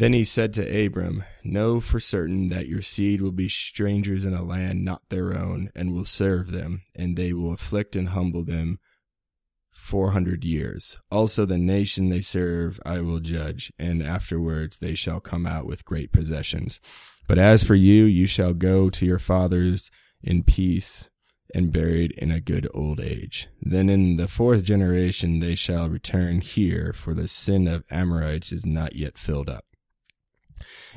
Then 0.00 0.14
he 0.14 0.24
said 0.24 0.54
to 0.54 0.86
Abram, 0.86 1.24
Know 1.44 1.78
for 1.78 2.00
certain 2.00 2.48
that 2.48 2.68
your 2.68 2.80
seed 2.80 3.20
will 3.20 3.32
be 3.32 3.50
strangers 3.50 4.24
in 4.24 4.32
a 4.32 4.42
land 4.42 4.82
not 4.82 5.02
their 5.10 5.36
own, 5.36 5.70
and 5.76 5.92
will 5.92 6.06
serve 6.06 6.52
them, 6.52 6.80
and 6.96 7.18
they 7.18 7.34
will 7.34 7.52
afflict 7.52 7.94
and 7.96 8.08
humble 8.08 8.42
them 8.42 8.78
four 9.70 10.12
hundred 10.12 10.42
years. 10.42 10.96
Also 11.10 11.44
the 11.44 11.58
nation 11.58 12.08
they 12.08 12.22
serve 12.22 12.80
I 12.86 13.02
will 13.02 13.20
judge, 13.20 13.74
and 13.78 14.02
afterwards 14.02 14.78
they 14.78 14.94
shall 14.94 15.20
come 15.20 15.44
out 15.44 15.66
with 15.66 15.84
great 15.84 16.12
possessions. 16.12 16.80
But 17.26 17.36
as 17.36 17.62
for 17.62 17.74
you, 17.74 18.04
you 18.04 18.26
shall 18.26 18.54
go 18.54 18.88
to 18.88 19.04
your 19.04 19.18
fathers 19.18 19.90
in 20.22 20.44
peace 20.44 21.10
and 21.54 21.74
buried 21.74 22.12
in 22.12 22.30
a 22.30 22.40
good 22.40 22.66
old 22.72 23.00
age. 23.00 23.48
Then 23.60 23.90
in 23.90 24.16
the 24.16 24.28
fourth 24.28 24.62
generation 24.62 25.40
they 25.40 25.56
shall 25.56 25.90
return 25.90 26.40
here, 26.40 26.94
for 26.94 27.12
the 27.12 27.28
sin 27.28 27.68
of 27.68 27.84
Amorites 27.90 28.50
is 28.50 28.64
not 28.64 28.96
yet 28.96 29.18
filled 29.18 29.50
up. 29.50 29.66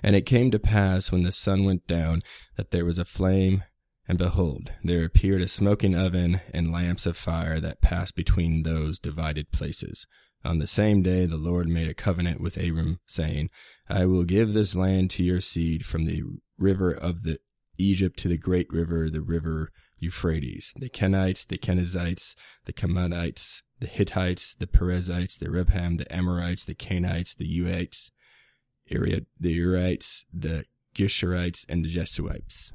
And 0.02 0.16
it 0.16 0.26
came 0.26 0.52
to 0.52 0.60
pass 0.60 1.12
when 1.12 1.24
the 1.24 1.32
sun 1.32 1.64
went 1.64 1.88
down 1.88 2.24
that 2.58 2.72
there 2.72 2.86
was 2.86 2.98
a 2.98 3.06
flame, 3.06 3.64
and 4.08 4.18
behold, 4.18 4.72
there 4.84 5.06
appeared 5.06 5.42
a 5.42 5.48
smoking 5.48 5.96
oven 5.96 6.42
and 6.54 6.72
lamps 6.72 7.06
of 7.06 7.16
fire 7.16 7.60
that 7.60 7.82
passed 7.82 8.16
between 8.16 8.64
those 8.64 9.00
divided 9.00 9.52
places. 9.52 10.06
On 10.46 10.60
the 10.60 10.68
same 10.68 11.02
day 11.02 11.26
the 11.26 11.38
Lord 11.38 11.68
made 11.68 11.88
a 11.88 11.94
covenant 11.94 12.42
with 12.42 12.58
Abram, 12.58 13.00
saying, 13.06 13.50
I 13.90 14.06
will 14.06 14.26
give 14.26 14.54
this 14.54 14.76
land 14.76 15.10
to 15.12 15.24
your 15.24 15.40
seed 15.40 15.86
from 15.86 16.06
the 16.06 16.24
river 16.58 16.92
of 16.92 17.24
the 17.24 17.40
Egypt 17.78 18.20
to 18.20 18.28
the 18.28 18.38
great 18.38 18.72
river, 18.72 19.10
the 19.10 19.22
river 19.22 19.72
Euphrates. 20.00 20.74
The 20.76 20.90
Kenites, 20.90 21.48
the 21.48 21.58
Kenizzites, 21.58 22.36
the 22.66 22.74
Kamanites, 22.74 23.62
the 23.80 23.88
Hittites, 23.88 24.54
the 24.54 24.68
Perizzites, 24.68 25.38
the 25.38 25.50
Rephaim, 25.50 25.98
the 25.98 26.14
Amorites, 26.14 26.66
the 26.66 26.76
Canaanites, 26.76 27.36
the 27.36 27.46
Uites, 27.46 28.12
the 28.88 29.52
Urites, 29.52 30.26
the 30.34 30.66
Geshurites, 30.96 31.66
and 31.68 31.84
the 31.84 31.90
Jebusites. 31.90 32.72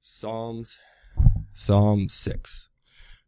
Psalms, 0.00 0.76
Psalm 1.54 2.08
6. 2.08 2.70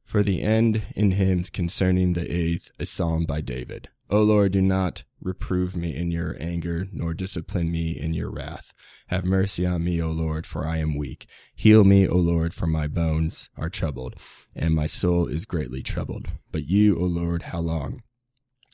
For 0.02 0.23
the 0.25 0.42
end 0.42 0.83
in 0.97 1.12
hymns 1.12 1.50
concerning 1.50 2.14
the 2.14 2.33
eighth, 2.33 2.73
a 2.80 2.87
psalm 2.87 3.26
by 3.26 3.40
David. 3.40 3.90
O 4.12 4.25
Lord, 4.25 4.50
do 4.50 4.61
not 4.61 5.05
reprove 5.21 5.76
me 5.76 5.95
in 5.95 6.11
your 6.11 6.37
anger, 6.40 6.88
nor 6.93 7.14
discipline 7.14 7.71
me 7.71 7.93
in 7.93 8.12
your 8.12 8.29
wrath. 8.29 8.73
Have 9.07 9.25
mercy 9.25 9.64
on 9.64 9.85
me, 9.85 10.02
O 10.02 10.11
Lord, 10.11 10.47
for 10.47 10.67
I 10.67 10.79
am 10.79 10.97
weak. 10.97 11.26
Heal 11.55 11.85
me, 11.85 12.09
O 12.09 12.17
Lord, 12.17 12.52
for 12.52 12.67
my 12.67 12.88
bones 12.88 13.50
are 13.57 13.71
troubled, 13.71 14.17
and 14.52 14.75
my 14.75 14.88
soul 14.88 15.29
is 15.29 15.47
greatly 15.47 15.81
troubled. 15.85 16.26
But 16.50 16.67
you, 16.67 16.99
O 16.99 17.05
Lord, 17.05 17.43
how 17.45 17.61
long? 17.61 18.02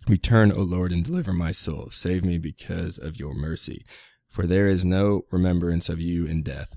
Return, 0.08 0.52
O 0.52 0.62
Lord, 0.62 0.90
and 0.90 1.04
deliver 1.04 1.34
my 1.34 1.52
soul. 1.52 1.90
Save 1.90 2.24
me 2.24 2.38
because 2.38 2.96
of 2.96 3.18
your 3.18 3.34
mercy. 3.34 3.84
For 4.30 4.46
there 4.46 4.68
is 4.68 4.86
no 4.86 5.26
remembrance 5.30 5.90
of 5.90 6.00
you 6.00 6.24
in 6.24 6.44
death 6.44 6.74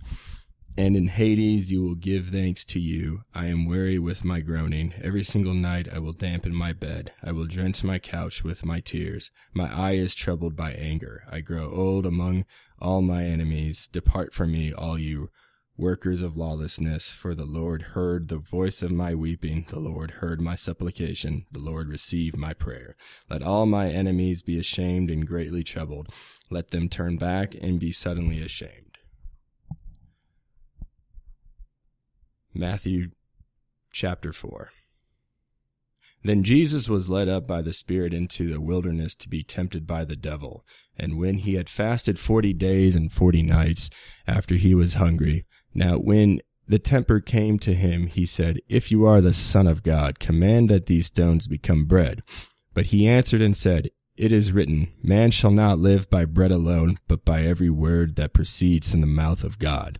and 0.80 0.96
in 0.96 1.08
Hades 1.08 1.70
you 1.70 1.84
will 1.84 1.96
give 1.96 2.28
thanks 2.28 2.64
to 2.64 2.80
you. 2.80 3.24
I 3.36 3.48
am 3.48 3.68
weary 3.68 4.00
with 4.00 4.24
my 4.24 4.40
groaning. 4.40 4.94
Every 5.02 5.26
single 5.26 5.54
night 5.54 5.90
I 5.94 6.00
will 6.00 6.14
dampen 6.14 6.56
my 6.56 6.72
bed. 6.72 7.12
I 7.22 7.34
will 7.34 7.48
drench 7.48 7.84
my 7.84 8.00
couch 8.00 8.46
with 8.46 8.64
my 8.64 8.80
tears. 8.80 9.30
My 9.54 9.70
eye 9.70 9.96
is 9.96 10.16
troubled 10.16 10.56
by 10.56 10.72
anger. 10.72 11.24
I 11.30 11.42
grow 11.42 11.70
old 11.70 12.06
among 12.06 12.46
all 12.80 13.02
my 13.02 13.26
enemies. 13.26 13.90
Depart 13.90 14.34
from 14.34 14.54
me, 14.54 14.72
all 14.72 14.98
you 14.98 15.32
workers 15.76 16.22
of 16.22 16.38
lawlessness, 16.38 17.10
for 17.10 17.36
the 17.36 17.46
Lord 17.46 17.82
heard 17.82 18.30
the 18.30 18.38
voice 18.38 18.82
of 18.82 18.90
my 18.90 19.14
weeping. 19.14 19.66
The 19.68 19.80
Lord 19.80 20.12
heard 20.12 20.40
my 20.40 20.56
supplication. 20.56 21.46
The 21.52 21.60
Lord 21.60 21.90
received 21.90 22.38
my 22.38 22.54
prayer. 22.54 22.96
Let 23.30 23.44
all 23.44 23.66
my 23.66 23.90
enemies 23.90 24.44
be 24.44 24.58
ashamed 24.58 25.12
and 25.12 25.28
greatly 25.28 25.62
troubled. 25.66 26.08
Let 26.50 26.72
them 26.72 26.88
turn 26.88 27.18
back 27.18 27.54
and 27.54 27.82
be 27.82 27.92
suddenly 27.92 28.42
ashamed. 28.42 28.89
Matthew 32.54 33.12
chapter 33.92 34.34
4. 34.34 34.72
Then 36.24 36.44
Jesus 36.44 36.90
was 36.90 37.08
led 37.08 37.30
up 37.30 37.48
by 37.48 37.62
the 37.62 37.72
Spirit 37.72 38.14
into 38.14 38.52
the 38.52 38.60
wilderness 38.60 39.16
to 39.16 39.30
be 39.30 39.44
tempted 39.44 39.88
by 39.88 40.04
the 40.04 40.18
devil. 40.18 40.66
And 40.98 41.18
when 41.18 41.40
he 41.40 41.54
had 41.54 41.70
fasted 41.70 42.20
forty 42.20 42.54
days 42.54 42.96
and 42.96 43.12
forty 43.12 43.42
nights 43.42 43.90
after 44.28 44.56
he 44.56 44.76
was 44.76 44.96
hungry, 44.96 45.46
now 45.74 45.98
when 45.98 46.42
the 46.68 46.80
tempter 46.80 47.20
came 47.20 47.58
to 47.60 47.74
him, 47.74 48.08
he 48.08 48.26
said, 48.26 48.60
If 48.68 48.92
you 48.92 49.06
are 49.06 49.22
the 49.22 49.34
Son 49.34 49.66
of 49.66 49.82
God, 49.82 50.20
command 50.20 50.70
that 50.70 50.88
these 50.88 51.08
stones 51.08 51.48
become 51.48 51.86
bread. 51.86 52.22
But 52.74 52.88
he 52.88 53.08
answered 53.08 53.42
and 53.42 53.56
said, 53.56 53.90
It 54.18 54.32
is 54.32 54.52
written, 54.52 54.92
Man 55.02 55.32
shall 55.32 55.52
not 55.52 55.80
live 55.80 56.10
by 56.10 56.26
bread 56.26 56.52
alone, 56.52 57.00
but 57.08 57.24
by 57.24 57.44
every 57.44 57.70
word 57.70 58.18
that 58.18 58.34
proceeds 58.34 58.92
from 58.92 59.02
the 59.02 59.08
mouth 59.08 59.44
of 59.44 59.58
God. 59.58 60.00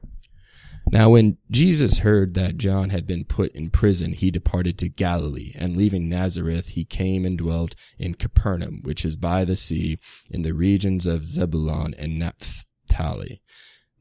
Now, 0.89 1.11
when 1.11 1.37
Jesus 1.49 1.99
heard 1.99 2.33
that 2.33 2.57
John 2.57 2.89
had 2.89 3.07
been 3.07 3.23
put 3.23 3.53
in 3.53 3.69
prison, 3.69 4.13
he 4.13 4.31
departed 4.31 4.77
to 4.79 4.89
Galilee, 4.89 5.53
and 5.55 5.77
leaving 5.77 6.09
Nazareth, 6.09 6.69
he 6.69 6.83
came 6.83 7.25
and 7.25 7.37
dwelt 7.37 7.75
in 7.97 8.15
Capernaum, 8.15 8.81
which 8.83 9.05
is 9.05 9.15
by 9.15 9.45
the 9.45 9.55
sea, 9.55 9.99
in 10.29 10.41
the 10.41 10.53
regions 10.53 11.07
of 11.07 11.25
Zebulun 11.25 11.93
and 11.93 12.19
Naphtali, 12.19 13.41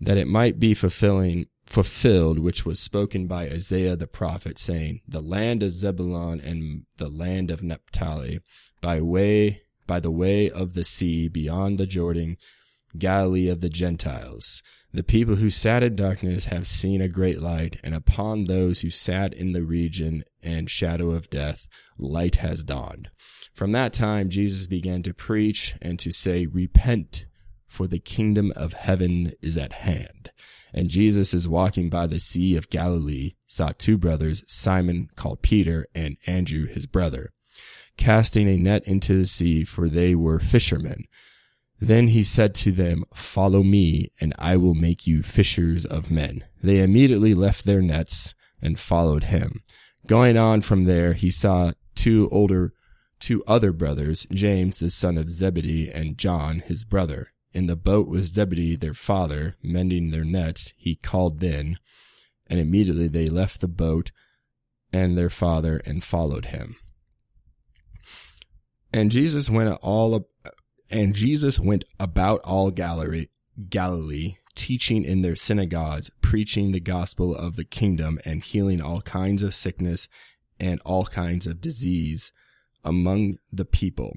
that 0.01 0.17
it 0.17 0.27
might 0.27 0.59
be 0.59 0.75
fulfilling 0.75 1.47
fulfilled 1.65 2.41
which 2.41 2.67
was 2.67 2.81
spoken 2.81 3.29
by 3.29 3.45
Isaiah 3.45 3.95
the 3.95 4.09
prophet, 4.09 4.59
saying, 4.59 5.03
The 5.07 5.21
land 5.21 5.63
of 5.63 5.71
Zebulun 5.71 6.41
and 6.41 6.87
the 6.97 7.09
land 7.09 7.53
of 7.53 7.63
Naphtali, 7.63 8.41
by 8.81 9.01
way 9.01 9.63
by 9.91 9.99
the 9.99 10.11
way 10.11 10.49
of 10.49 10.75
the 10.75 10.85
sea 10.85 11.27
beyond 11.27 11.77
the 11.77 11.85
Jordan, 11.85 12.37
Galilee 12.99 13.49
of 13.49 13.61
the 13.61 13.69
Gentiles. 13.69 14.63
The 14.93 15.03
people 15.05 15.37
who 15.37 15.51
sat 15.51 15.85
in 15.85 15.95
darkness 15.95 16.47
have 16.47 16.67
seen 16.67 17.01
a 17.01 17.09
great 17.09 17.41
light, 17.41 17.79
and 17.85 17.95
upon 17.95 18.45
those 18.45 18.81
who 18.81 18.91
sat 18.91 19.33
in 19.33 19.53
the 19.53 19.63
region 19.63 20.25
and 20.43 20.69
shadow 20.69 21.11
of 21.11 21.31
death, 21.31 21.69
light 21.97 22.37
has 22.37 22.65
dawned. 22.65 23.11
From 23.55 23.73
that 23.73 23.93
time, 23.93 24.31
Jesus 24.31 24.67
began 24.67 25.03
to 25.05 25.15
preach 25.15 25.77
and 25.81 25.99
to 26.01 26.11
say, 26.11 26.47
Repent, 26.47 27.27
for 27.67 27.87
the 27.87 28.01
kingdom 28.01 28.53
of 28.57 28.73
heaven 28.73 29.35
is 29.41 29.57
at 29.57 29.73
hand. 29.73 30.33
And 30.73 30.89
Jesus 30.89 31.35
is 31.35 31.49
walking 31.49 31.89
by 31.89 32.07
the 32.07 32.21
Sea 32.21 32.57
of 32.57 32.71
Galilee, 32.71 33.35
saw 33.47 33.73
two 33.77 33.97
brothers, 33.97 34.45
Simon 34.47 35.09
called 35.15 35.43
Peter, 35.43 35.87
and 35.95 36.17
Andrew 36.27 36.67
his 36.67 36.87
brother, 36.87 37.33
casting 37.97 38.49
a 38.49 38.57
net 38.57 38.85
into 38.87 39.19
the 39.19 39.27
sea, 39.27 39.65
for 39.65 39.89
they 39.89 40.15
were 40.15 40.41
fishermen. 40.41 41.05
Then 41.81 42.09
he 42.09 42.23
said 42.23 42.55
to 42.57 42.73
them, 42.73 43.05
Follow 43.15 43.63
me, 43.63 44.13
and 44.21 44.35
I 44.39 44.57
will 44.57 44.75
make 44.75 45.07
you 45.07 45.23
fishers 45.23 45.87
of 45.87 46.11
men. 46.11 46.45
They 46.63 46.81
immediately 46.81 47.33
left 47.33 47.65
their 47.65 47.81
nets 47.81 48.35
and 48.61 48.79
followed 48.79 49.25
him. 49.25 49.63
Going 50.07 50.37
on 50.37 50.61
from 50.61 50.85
there, 50.85 51.15
he 51.15 51.31
saw 51.31 51.73
two 51.95 52.29
older, 52.31 52.75
two 53.19 53.43
other 53.47 53.73
brothers, 53.73 54.27
James 54.31 54.79
the 54.79 54.91
son 54.91 55.17
of 55.17 55.31
Zebedee 55.31 55.91
and 55.91 56.19
John 56.19 56.61
his 56.61 56.85
brother, 56.85 57.33
in 57.53 57.67
the 57.67 57.77
boat 57.77 58.09
with 58.09 58.27
Zebedee 58.27 58.77
their 58.77 58.95
father, 58.95 59.57
mending 59.63 60.11
their 60.11 60.25
nets. 60.25 60.75
He 60.77 60.97
called 60.97 61.41
then, 61.41 61.79
and 62.47 62.61
immediately 62.61 63.09
they 63.09 63.29
left 63.29 63.61
the 63.61 63.69
boat 63.69 64.11
and 64.93 65.17
their 65.17 65.31
father 65.31 65.79
and 65.87 66.05
followed 66.05 66.47
him. 66.47 66.77
And 68.93 69.11
Jesus 69.11 69.49
went 69.49 69.79
all 69.83 70.27
and 70.91 71.15
Jesus 71.15 71.61
went 71.61 71.85
about 71.99 72.41
all 72.45 72.71
Galilee, 72.71 73.29
Galilee, 73.69 74.37
teaching 74.55 75.05
in 75.05 75.23
their 75.23 75.37
synagogues, 75.37 76.11
preaching 76.21 76.73
the 76.73 76.81
gospel 76.81 77.35
of 77.35 77.57
the 77.57 77.65
kingdom, 77.65 78.19
and 78.25 78.43
healing 78.43 78.81
all 78.81 79.01
kinds 79.01 79.43
of 79.43 79.55
sickness 79.55 80.09
and 80.59 80.81
all 80.85 81.07
kinds 81.07 81.47
of 81.47 81.61
disease 81.61 82.33
among 82.85 83.39
the 83.53 83.65
people. 83.65 84.17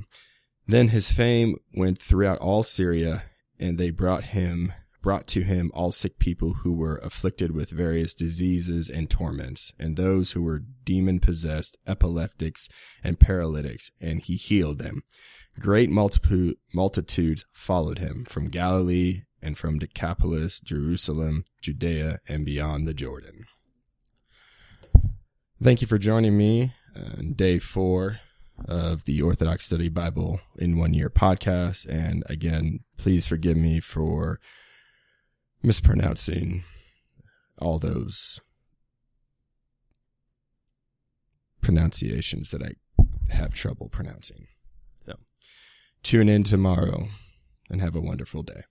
Then 0.67 0.89
his 0.89 1.11
fame 1.11 1.57
went 1.73 1.99
throughout 1.99 2.39
all 2.39 2.63
Syria, 2.63 3.23
and 3.59 3.77
they 3.77 3.91
brought 3.91 4.25
him 4.25 4.73
brought 5.03 5.27
to 5.27 5.41
him 5.41 5.69
all 5.75 5.91
sick 5.91 6.17
people 6.17 6.53
who 6.63 6.73
were 6.73 6.97
afflicted 7.03 7.51
with 7.51 7.69
various 7.69 8.15
diseases 8.15 8.89
and 8.89 9.09
torments, 9.09 9.73
and 9.77 9.95
those 9.95 10.31
who 10.31 10.41
were 10.41 10.63
demon 10.83 11.19
possessed, 11.19 11.77
epileptics, 11.85 12.67
and 13.03 13.19
paralytics, 13.19 13.91
and 14.01 14.21
he 14.21 14.35
healed 14.35 14.79
them. 14.79 15.03
Great 15.59 15.91
multitudes 15.91 17.45
followed 17.51 17.99
him 17.99 18.25
from 18.27 18.49
Galilee 18.49 19.23
and 19.41 19.55
from 19.55 19.77
Decapolis, 19.77 20.59
Jerusalem, 20.59 21.43
Judea, 21.61 22.19
and 22.27 22.43
beyond 22.43 22.87
the 22.87 22.93
Jordan. 22.93 23.45
Thank 25.61 25.81
you 25.81 25.87
for 25.87 25.97
joining 25.99 26.37
me 26.37 26.73
on 26.95 27.33
day 27.33 27.59
four 27.59 28.19
of 28.67 29.05
the 29.05 29.21
Orthodox 29.21 29.65
Study 29.65 29.89
Bible 29.89 30.39
in 30.57 30.77
One 30.77 30.93
Year 30.93 31.09
podcast. 31.09 31.87
And 31.87 32.23
again, 32.27 32.79
please 32.97 33.27
forgive 33.27 33.57
me 33.57 33.79
for 33.79 34.39
mispronouncing 35.63 36.63
all 37.57 37.79
those 37.79 38.39
pronunciations 41.61 42.51
that 42.51 42.61
I 42.61 42.73
have 43.33 43.53
trouble 43.53 43.89
pronouncing. 43.89 44.47
So 45.05 45.13
tune 46.03 46.27
in 46.27 46.43
tomorrow 46.43 47.07
and 47.69 47.81
have 47.81 47.95
a 47.95 48.01
wonderful 48.01 48.43
day. 48.43 48.63